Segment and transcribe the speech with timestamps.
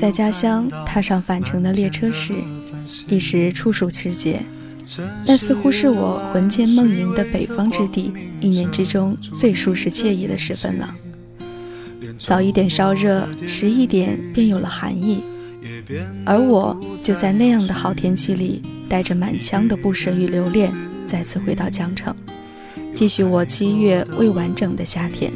[0.00, 2.32] 在家乡踏上返程的列车时，
[3.06, 4.40] 一时处暑时节，
[5.26, 10.94] 那似乎是我魂牵梦萦的北方之地，一年之中最舒适惬意的时分了。
[12.18, 15.22] 早一点烧热，迟一点便有了寒意，
[16.24, 20.72] 而我就在那样的好天气里，带着满腔的不舍与留恋，
[21.06, 22.16] 再次回到江城，
[22.94, 25.30] 继续我七月未完整的夏天。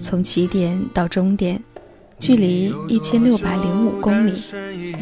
[0.00, 1.60] 从起点到终点，
[2.18, 4.32] 距离一千六百零五公里，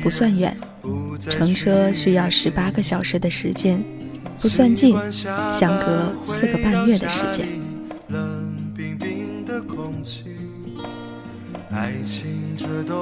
[0.02, 0.56] 不算远，
[1.30, 3.82] 乘车需要十八个小时的时间，
[4.38, 4.96] 不算近，
[5.52, 7.48] 相隔四个半月的时间。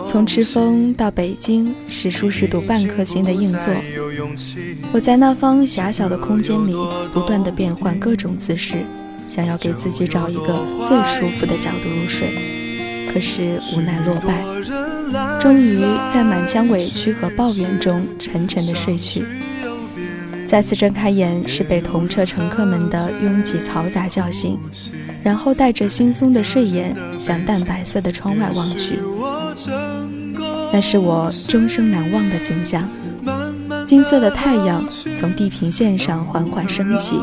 [0.06, 3.74] 从赤峰到北京，是舒适度半颗星的硬座。
[4.92, 6.74] 我在那方狭小的空间里，
[7.12, 8.76] 不断的变换各种姿势。
[9.26, 12.28] 想要给自己找一个最舒服的角度入睡，
[13.14, 14.42] 可是无奈落败，
[15.40, 15.78] 终于
[16.12, 19.24] 在满腔委屈和抱怨中沉沉的睡去。
[20.44, 24.58] 再次睁开眼，是被同车乘客们的拥挤嘈杂叫醒，
[25.22, 28.98] 然后带着惺忪的睡眼向淡白色的窗外望去。
[30.72, 32.88] 那是我终生难忘的景象：
[33.86, 37.16] 金色的太阳从地平线上缓缓升起。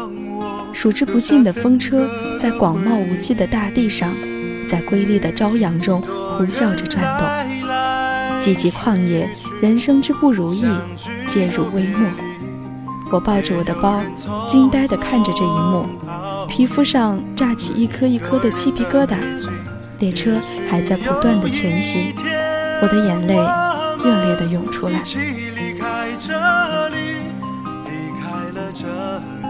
[0.71, 4.13] 数之不尽的风车在广袤无际的大地上，
[4.71, 7.27] 在瑰丽的朝阳中呼啸着转动。
[8.39, 9.27] 寂寂旷野，
[9.61, 10.63] 人生之不如意，
[11.27, 12.09] 皆入微末。
[13.11, 14.01] 我抱着我的包，
[14.47, 15.85] 惊呆地看着这一幕，
[16.47, 19.17] 皮肤上炸起一颗一颗的鸡皮疙瘩。
[19.99, 20.37] 列车
[20.69, 22.15] 还在不断的前行，
[22.81, 23.35] 我的眼泪
[24.05, 25.03] 热烈地涌出来。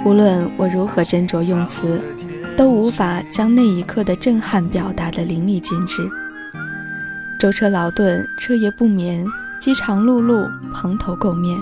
[0.04, 2.02] 无论我如何斟酌用词，
[2.56, 6.10] 都无法将那一刻的震撼表达得淋漓尽致。
[7.40, 9.26] 舟车劳顿，彻夜不眠，
[9.60, 11.60] 饥肠辘辘，蓬头垢面，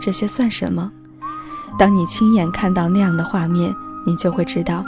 [0.00, 0.90] 这些算什么？
[1.78, 3.74] 当你亲眼看到那样的画面，
[4.06, 4.84] 你就会知道，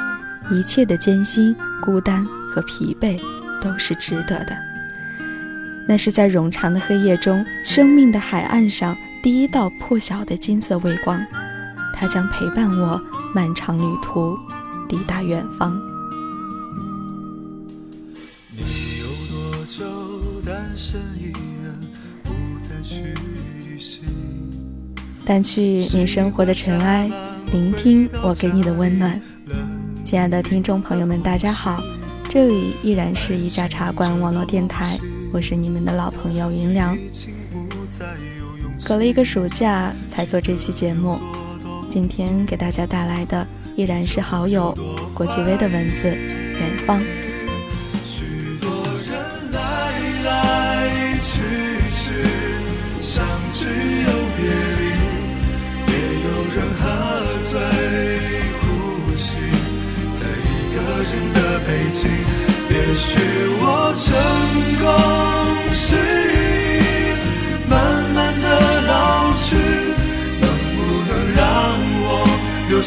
[0.50, 3.20] 一切的艰辛、孤单和疲惫
[3.60, 4.56] 都是值得的。
[5.86, 11.20] 那是在冗长的黑夜中，生命的海岸上第一道破晓的金色微光。
[11.92, 12.98] 它将陪伴我
[13.34, 14.38] 漫长旅途，
[14.90, 15.80] 抵达远方。
[25.24, 25.60] 掸去
[25.96, 27.08] 你生活的尘埃，
[27.52, 29.20] 聆听我给你的温暖。
[30.04, 31.80] 亲爱的听众朋友们，大家好，
[32.28, 34.98] 这里依然是一家茶馆网络电台，
[35.32, 36.98] 我是你们的老朋友云良。
[38.84, 41.20] 隔了一个暑假才做这期节目。
[41.88, 43.46] 今天给大家带来的
[43.80, 44.76] 依然是好友
[45.14, 47.00] 郭继威的文字《远方》。
[48.04, 48.24] 许
[48.60, 48.68] 多
[49.08, 49.16] 人
[49.52, 49.58] 来
[50.22, 51.40] 来去
[51.94, 52.12] 去，
[53.00, 54.44] 相聚又别
[54.76, 54.84] 离，
[55.88, 55.94] 也
[56.26, 56.82] 有人喝
[57.42, 57.52] 醉
[58.60, 58.62] 哭
[59.16, 59.24] 泣，
[60.20, 62.00] 在一个人的北京。
[62.68, 63.08] 也许
[63.62, 63.64] 我
[63.96, 64.04] 成
[64.78, 64.84] 功
[65.72, 66.19] 是。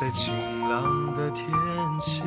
[0.00, 0.34] 在晴
[0.68, 1.46] 朗的天
[2.00, 2.22] 气。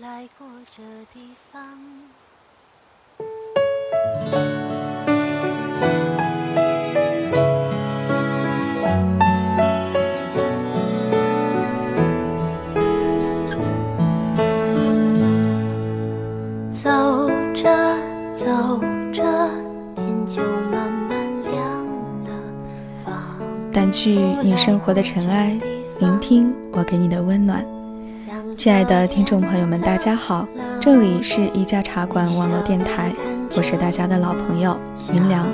[0.00, 0.82] 来过这
[1.12, 2.27] 地方。
[24.00, 24.14] 去
[24.44, 25.58] 你生活的尘埃，
[25.98, 27.64] 聆听我给你的温暖。
[28.56, 30.46] 亲爱的听众朋友们，大家好，
[30.80, 33.12] 这里是一家茶馆网络电台，
[33.56, 34.78] 我是大家的老朋友
[35.12, 35.44] 云良。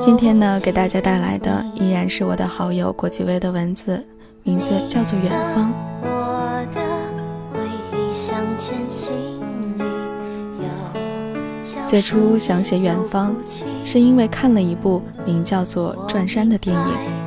[0.00, 4.04] 今天呢，给大家带来的依然是我的好友郭继威的文字，
[4.42, 5.72] 名字叫做《远方》。
[11.86, 13.32] 最初想写远方，
[13.84, 17.19] 是因为看了一部名叫做《转山》的电影。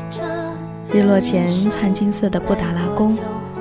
[0.93, 3.17] 日落前，灿金色的布达拉宫，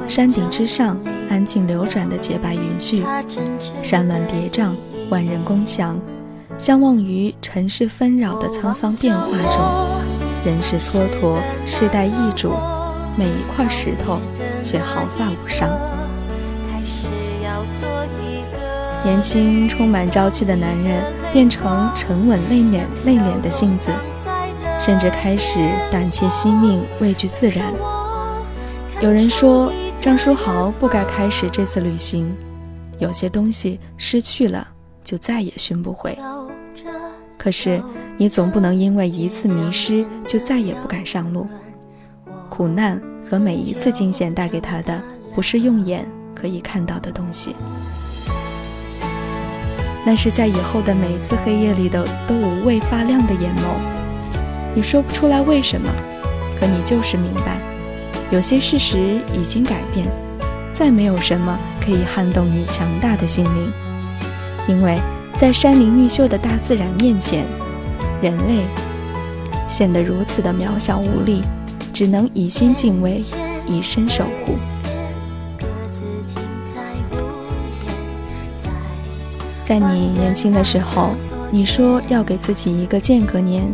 [0.07, 0.99] 山顶之上
[1.31, 3.03] 安静流转的洁白云絮，
[3.83, 4.75] 山峦叠嶂，
[5.09, 5.99] 万人宫墙，
[6.59, 12.53] 相望于尘世纷扰的沧桑变化中，人世蹉跎，世代易主，
[13.17, 14.19] 每一块石头
[14.63, 15.71] 却毫发无伤。
[19.03, 21.03] 年轻、充满朝气的男人
[21.33, 23.91] 变成沉稳内敛、内敛的性子，
[24.85, 25.61] 甚至开始
[25.93, 27.73] 胆怯惜命、畏惧自然。
[29.01, 32.35] 有人说，张书豪不该开始这次旅行。
[32.99, 34.67] 有些东西失去了，
[35.05, 36.19] 就再也寻不回。
[37.39, 37.81] 可是，
[38.17, 41.47] 你总不能因为一次迷失就再也不敢上路。
[42.49, 43.01] 苦难
[43.31, 45.01] 和每一次惊险带给他的，
[45.33, 46.05] 不是用眼
[46.35, 47.55] 可以看到的东西。
[50.05, 54.02] 那是在以后的每一次黑夜里的都无畏发亮的眼眸，
[54.75, 55.89] 你说不出来为什么，
[56.59, 57.59] 可你就是明白，
[58.31, 60.07] 有些事实已经改变，
[60.73, 63.73] 再没有什么可以撼动你强大的心灵，
[64.67, 64.99] 因为
[65.37, 67.45] 在山林毓秀的大自然面前，
[68.23, 68.65] 人类
[69.69, 71.43] 显得如此的渺小无力，
[71.93, 73.23] 只能以心敬畏，
[73.67, 74.55] 以身守护。
[79.63, 81.11] 在你年轻的时候，
[81.51, 83.65] 你说要给自己一个间隔年，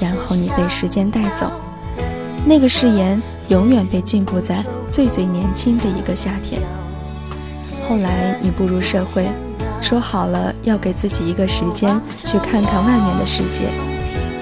[0.00, 1.50] 然后你被时间带走。
[2.44, 6.62] 那个誓言永远被禁锢在最最年轻的一个夏天。
[7.88, 9.26] 后来你步入社会，
[9.80, 13.64] 说好了要给自己一个时间去看看外面的世界，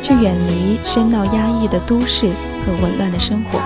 [0.03, 3.61] 去远离喧闹压抑的都市和紊乱的生活。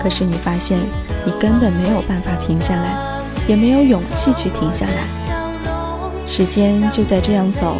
[0.00, 0.78] 可是你发现，
[1.24, 6.26] 你根本没有办法停下来，也没有勇气去停下来。
[6.26, 7.76] 时间就在这样走，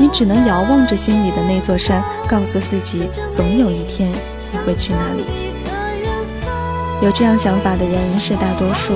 [0.00, 5.26] 你只能遥望着心里的那座山，告诉自己，总有一天你会去那里。
[7.02, 8.94] 有这样想法的人是大多数，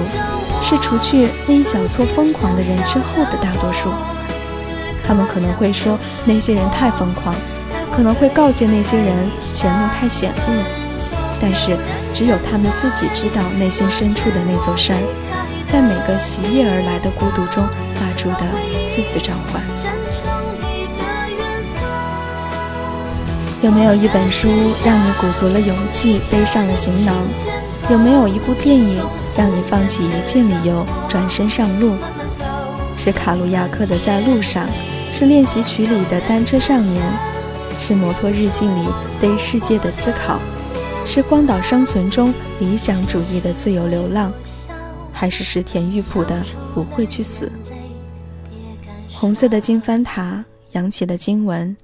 [0.62, 3.90] 是除去那一小撮疯狂的人之后的大多数。
[5.06, 7.34] 他们可能会说那些人太疯狂，
[7.94, 9.14] 可能会告诫那些人
[9.52, 10.64] 前路太险恶，
[11.38, 11.76] 但是
[12.14, 14.96] 只有他们自己知道内心深处的那座山。
[15.66, 17.62] 在每个袭夜而来的孤独中
[17.94, 19.62] 发出的次次召唤。
[23.64, 24.46] 有没有一本书
[24.84, 27.16] 让你鼓足了勇气背上了行囊？
[27.90, 29.02] 有没有一部电影
[29.38, 31.94] 让你放弃一切理由转身上路？
[32.94, 34.66] 是卡鲁亚克的《在路上》，
[35.14, 37.02] 是练习曲里的《单车少年》，
[37.80, 38.86] 是摩托日记里
[39.18, 40.38] 对世界的思考，
[41.06, 44.30] 是荒岛生存中理想主义的自由流浪。
[45.10, 46.42] 还是石田玉普的
[46.74, 47.50] 不会去死。
[49.10, 51.74] 红色的金帆塔扬起的经文，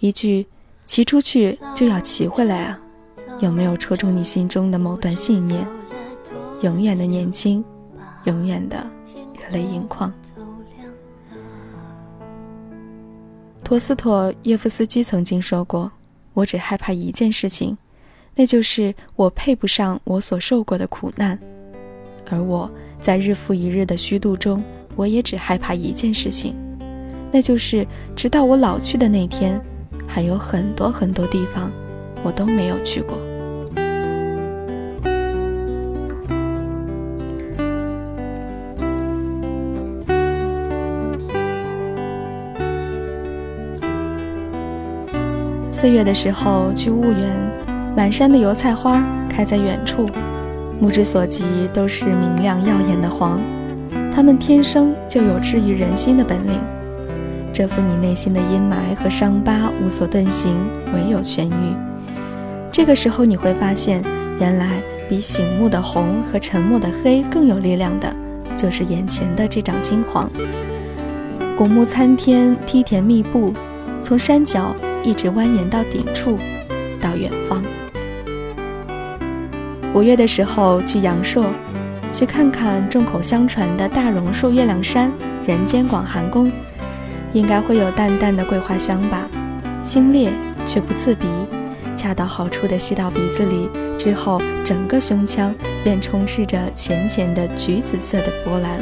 [0.00, 0.48] 一句
[0.90, 2.80] “骑出去就要骑回来啊”，
[3.38, 5.64] 有没有戳中你心中的某段信念？
[6.62, 7.64] 永远的年轻，
[8.24, 8.84] 永远的
[9.32, 10.12] 热泪盈眶。
[13.62, 15.92] 陀思妥耶夫斯基曾经说过
[16.34, 17.78] ：“我只害怕一件事情，
[18.34, 21.38] 那就是我配不上我所受过的苦难。”
[22.28, 22.68] 而我
[23.00, 24.60] 在日复一日的虚度中，
[24.96, 26.56] 我也只害怕一件事情，
[27.30, 29.64] 那就是直到我老去的那天，
[30.12, 31.70] 还有很多很多地方
[32.24, 33.16] 我都没有去过。
[45.70, 47.30] 四月的时候去婺源，
[47.96, 50.06] 满山的油菜花开在远处。
[50.80, 53.40] 目之所及都是明亮耀眼的黄，
[54.12, 56.79] 它们天生就有治愈人心的本领。
[57.60, 60.50] 这副你内心的阴霾和伤疤无所遁形，
[60.94, 61.76] 唯有痊愈。
[62.72, 64.02] 这个时候你会发现，
[64.38, 68.16] 原来比醒目的红和沉默的黑更有力量的，
[68.56, 70.30] 就是眼前的这张金黄。
[71.54, 73.52] 古木参天，梯田密布，
[74.00, 76.38] 从山脚一直蜿蜒到顶处，
[76.98, 77.62] 到远方。
[79.92, 81.44] 五月的时候去阳朔，
[82.10, 85.12] 去看看众口相传的大榕树月亮山
[85.44, 86.50] 人间广寒宫，
[87.32, 89.28] 应该会有淡淡的桂花香吧，
[89.82, 90.30] 清冽
[90.66, 91.26] 却不刺鼻，
[91.94, 98.80] 恰到好处地吸到鼻子里，之后整个胸腔便充斥着浅浅的橘紫色的波澜。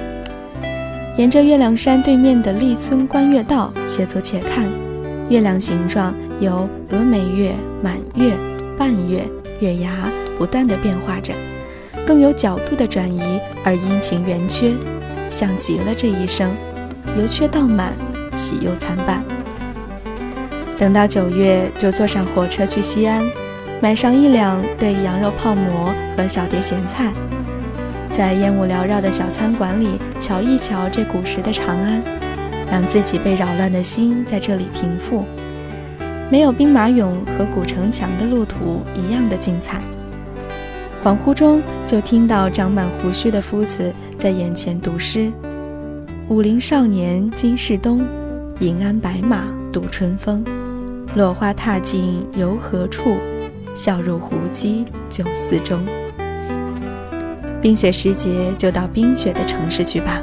[1.17, 4.71] 沿着月亮山对面的立村观月道，且走且看，
[5.28, 7.52] 月亮形状由峨眉月、
[7.83, 8.33] 满月、
[8.78, 9.25] 半月、
[9.61, 9.90] 月牙
[10.38, 11.33] 不断地变化着，
[12.07, 14.73] 更有角度的转移而阴晴圆缺，
[15.28, 16.55] 像极了这一生，
[17.17, 17.95] 由缺到满，
[18.38, 19.23] 喜忧参半。
[20.78, 23.23] 等到九月，就坐上火车去西安，
[23.83, 27.12] 买上一两对羊肉泡馍和小碟咸菜，
[28.11, 32.00] 在烟雾缭绕的小餐馆里瞧一瞧这古时的长安，
[32.71, 35.25] 让自己被扰乱的心在这里平复。
[36.30, 39.80] 没有兵马俑和古城墙的路途一样的精彩。
[41.02, 45.33] 恍惚中，就听到长满胡须的夫子在眼前读诗
[46.28, 48.04] ：“武陵少年今是东，
[48.60, 50.44] 银鞍白马度春风。”
[51.16, 53.16] 落花踏尽游何处？
[53.74, 55.80] 笑入胡姬酒肆中。
[57.62, 60.20] 冰雪时节，就到冰雪的城市去吧。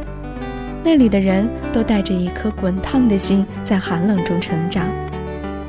[0.83, 4.85] 那里的人都带着一颗滚烫的心，在寒冷中成长。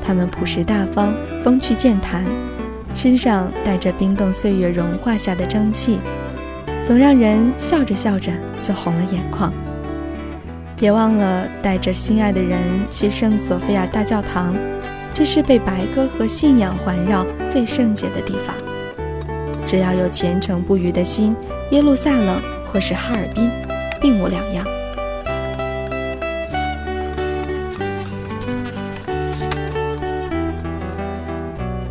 [0.02, 2.24] 他们朴实大方，风趣健谈，
[2.94, 5.98] 身上带着冰冻岁月融化下的蒸汽，
[6.84, 8.30] 总让人笑着笑着
[8.60, 9.52] 就红了眼眶。
[10.76, 14.54] 别忘了带着心爱的人去圣索菲亚大教堂。
[15.14, 18.54] 这是被白鸽和信仰环绕最圣洁的地方。
[19.64, 21.34] 只要有虔诚不渝的心，
[21.70, 22.38] 耶路撒冷
[22.70, 23.50] 或是哈尔滨，
[23.98, 24.66] 并无两样。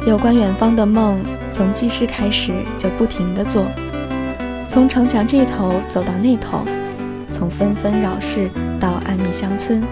[0.06, 1.20] 有关远方的梦，
[1.52, 3.66] 从记事开始就不停地做，
[4.70, 6.64] 从城墙这头走到那头，
[7.32, 8.48] 从纷纷扰事
[8.86, 9.84] 到安谧乡村，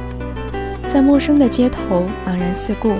[0.88, 2.94] 在陌生的街头茫然四顾。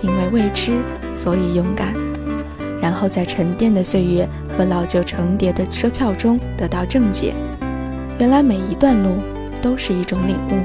[0.00, 0.78] 因为未知，
[1.12, 1.92] 所以勇敢。
[2.80, 7.34] 然后在沉淀的岁月和老旧重叠的车票中得到正解。
[8.18, 9.16] 原来每一段路
[9.60, 10.60] 都是一种领悟。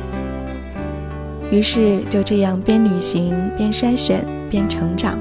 [1.50, 5.18] 于是就这样边旅行边筛选边成长。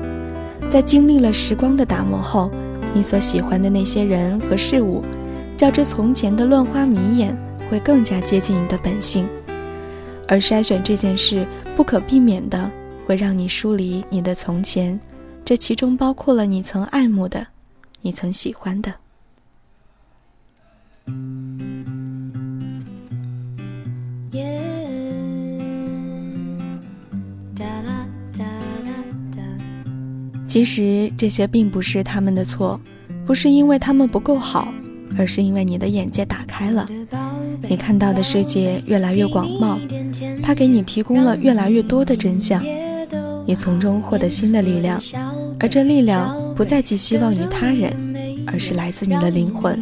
[0.69, 2.51] 在经历了时光的打磨后，
[2.93, 5.03] 你所喜欢的那些人和事物，
[5.57, 7.35] 较之从前的乱花迷眼，
[7.71, 9.27] 会更加接近你的本性。
[10.29, 11.45] 而筛选这件事
[11.75, 12.71] 不可避免的。
[13.09, 15.01] 会让你疏离你的从前，
[15.43, 17.47] 这其中包括了你曾爱慕的，
[18.03, 18.93] 你曾喜欢的。
[30.47, 32.79] 其实这些并不是他们的错，
[33.27, 34.69] 不是因为他们不够好，
[35.17, 36.87] 而是因为你的眼界打开了，
[37.67, 39.79] 你看到的世界越来越广袤，
[40.49, 42.65] 它给你提供了越来越多的真相。
[43.45, 44.99] 你从中获得新的力量，
[45.61, 47.93] 而这力量不再寄希望于他人，
[48.47, 49.79] 而是来自你的灵魂。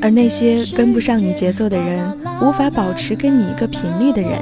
[0.00, 2.08] 而那些跟不上你节奏的人，
[2.40, 4.38] 无法保持跟你一个频率的人，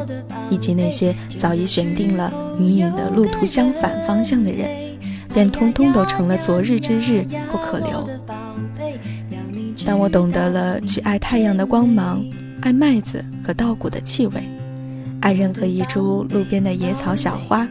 [0.51, 2.31] 以及那些早已选定了
[2.61, 4.69] 与你的路途相反方向的人，
[5.33, 8.07] 便通通都成了昨日之日不可留。
[9.87, 12.23] 当我懂得了去爱太阳的光芒，
[12.61, 14.35] 爱麦子和稻谷的气味。
[15.27, 17.67] 爱任何一株路边的野草小花，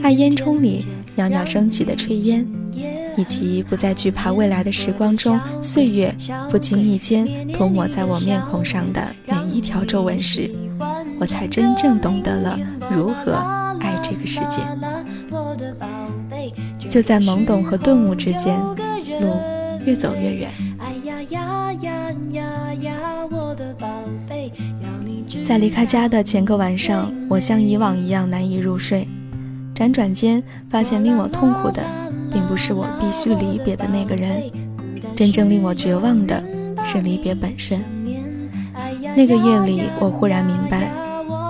[0.00, 2.46] 爱烟囱里袅袅升起的炊烟，
[3.16, 6.14] 以及不再惧怕未来的时光中岁月
[6.52, 10.48] 不经意间涂抹在我面孔上的每一条皱纹时，
[11.18, 12.56] 我才真正懂得了
[12.88, 13.32] 如何
[13.80, 14.62] 爱这个世界。
[16.88, 18.56] 就在懵懂和顿悟之间，
[19.20, 19.34] 路
[19.84, 20.48] 越走越远。
[25.48, 29.08] 在离开家的前个晚上，我像以往一样难以入睡。
[29.74, 31.82] 辗转间，发现令我痛苦的，
[32.30, 34.42] 并不是我必须离别的那个人，
[35.16, 36.44] 真正令我绝望的
[36.84, 37.82] 是离别本身。
[39.16, 40.92] 那个夜里，我忽然明白，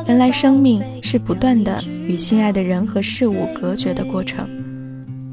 [0.06, 4.48] 原来生命是不断的与心爱的人和事物隔绝的过程，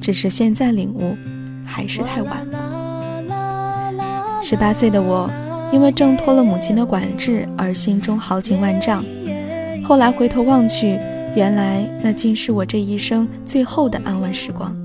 [0.02, 1.16] 只是现在领悟，
[1.64, 2.44] 还是太晚。
[4.42, 5.30] 十八岁的我。
[5.72, 9.04] 因为挣脱了母亲的管制而心中豪情万丈，
[9.84, 10.98] 后来回头望去，
[11.36, 14.76] 原来那竟是我这一生最后的安稳时光。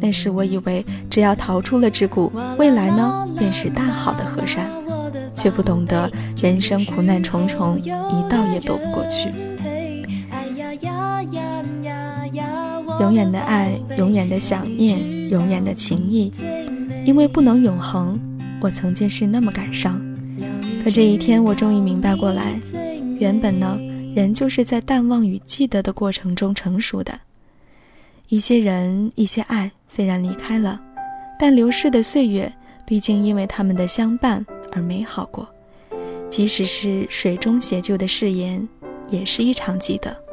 [0.00, 4.70] 那时我以为只要逃出了桎梏，未来呢便是大好的河山，
[5.34, 7.90] 却不懂得人生苦难重重，一
[8.30, 9.30] 道也躲不过去。
[13.00, 16.30] 永远的爱，永远的想念，永远的情谊，
[17.04, 18.20] 因为不能永恒。
[18.64, 20.00] 我曾经是那么感伤，
[20.82, 22.58] 可这一天我终于明白过来，
[23.20, 23.78] 原本呢，
[24.16, 27.20] 人就是在淡忘与记得的过程中成熟的。
[28.28, 30.80] 一些人，一些爱，虽然离开了，
[31.38, 32.50] 但流逝的岁月，
[32.86, 34.42] 毕竟因为他们的相伴
[34.72, 35.46] 而美好过。
[36.30, 38.66] 即使是水中写就的誓言，
[39.10, 40.23] 也是一场记得。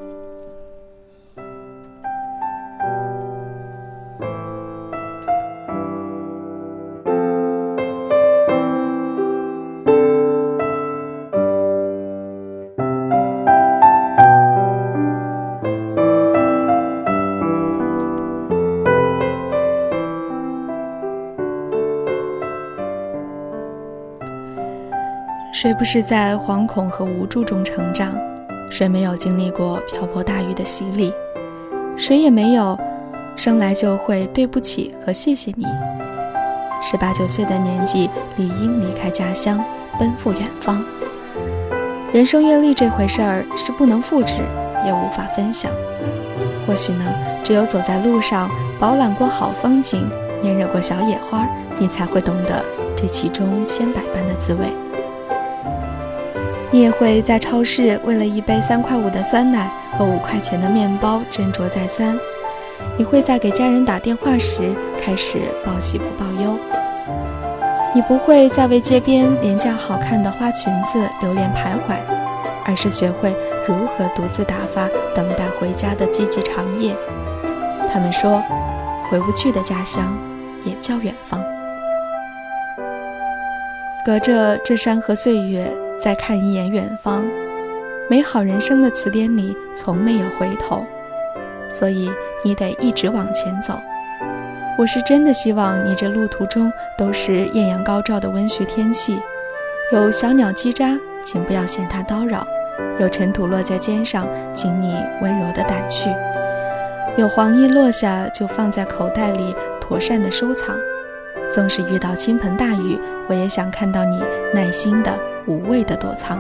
[25.62, 28.16] 谁不是在惶恐和无助中成长？
[28.72, 31.14] 谁没有经历过瓢泼大雨的洗礼？
[31.96, 32.76] 谁也没有
[33.36, 35.68] 生来就会对不起和谢谢你。
[36.82, 39.64] 十八九岁的年纪，理应离开家乡，
[40.00, 40.84] 奔赴远方。
[42.12, 44.38] 人生阅历这回事儿是不能复制，
[44.84, 45.72] 也无法分享。
[46.66, 47.06] 或许呢，
[47.44, 48.50] 只有走在路上，
[48.80, 50.10] 饱览过好风景，
[50.44, 52.66] 拈惹过小野花，你才会懂得
[52.96, 54.66] 这其中千百般的滋味。
[56.74, 62.18] 你也会在超市为了一杯三块五的酸奶和五块钱的面包斟酌再三。
[62.98, 66.58] 你会在给家人打电话时开始报喜不报忧。
[67.94, 71.98] 你不会再为街边廉价好看的花裙子流连徘徊，
[72.64, 73.36] 而是学会
[73.68, 76.96] 如何独自打发等待回家的寂寂长夜。
[77.92, 78.42] 他们说，
[79.10, 80.18] 回不去的家乡
[80.64, 81.44] 也叫远方。
[84.06, 85.70] 隔着这山河岁月。
[86.04, 87.24] 再看一眼远方，
[88.10, 90.84] 美好人生的词典里从没有回头，
[91.70, 92.10] 所以
[92.44, 93.80] 你得一直往前走。
[94.80, 99.20] 我是真的希望你这路途中都是艳阳高照的温煦天气，
[99.92, 102.40] 有小鸟叽喳，请不要嫌它叨扰；
[103.00, 106.10] 有尘土落在肩上，请你温柔的掸去；
[107.16, 110.76] 有黄叶落下，就放在口袋里妥善的收藏。
[111.52, 114.20] 纵使遇到倾盆大雨，我也想看到你
[114.52, 115.14] 耐心的。
[115.48, 116.40] 无畏的躲藏，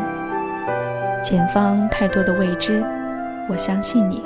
[1.23, 2.83] 前方太多的未知，
[3.49, 4.23] 我相信你。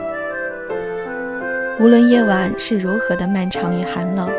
[1.80, 4.30] 无论夜晚是如何的漫长与寒冷，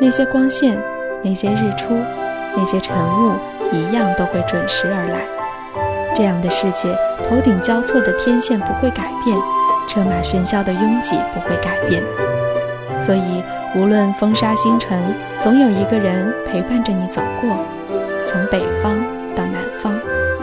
[0.00, 0.76] 那些光线，
[1.22, 1.94] 那些日出，
[2.56, 3.32] 那些晨雾，
[3.72, 5.22] 一样都会准时而来。
[6.14, 6.88] 这样的世界，
[7.28, 9.38] 头顶交错的天线不会改变，
[9.88, 12.02] 车马喧嚣的拥挤不会改变。
[12.98, 13.42] 所以，
[13.76, 17.56] 无论风沙星辰，总有一个人陪伴着你走过，
[18.26, 19.19] 从北方。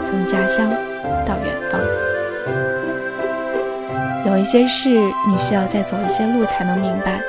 [0.08, 0.70] 从家乡
[1.26, 1.78] 到远方，
[4.24, 7.20] 有一些事你需要再走一些路才能明白。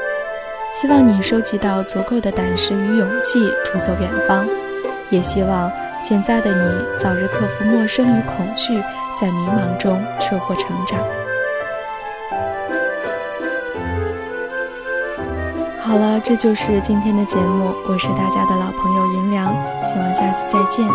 [0.71, 4.47] 希望你收集到足够的胆识与勇气，出走远方。
[5.09, 5.69] 也希望
[6.01, 8.81] 现在的你早日克服陌生与恐惧，
[9.19, 11.01] 在迷茫中收获成长。
[15.81, 17.75] 好了，这就是今天的节目。
[17.89, 20.87] 我是大家的老朋友云良，希望下次再见。